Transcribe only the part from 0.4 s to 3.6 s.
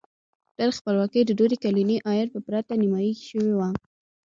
دا د خپلواکۍ د دورې کلني عاید په پرتله نیمايي شوی و.